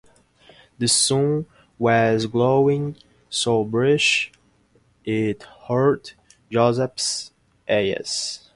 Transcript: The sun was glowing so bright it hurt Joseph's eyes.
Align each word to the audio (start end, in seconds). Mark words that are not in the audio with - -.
The 0.79 0.87
sun 0.87 1.45
was 1.77 2.25
glowing 2.25 2.97
so 3.29 3.63
bright 3.63 4.31
it 5.05 5.43
hurt 5.67 6.15
Joseph's 6.49 7.31
eyes. 7.69 8.39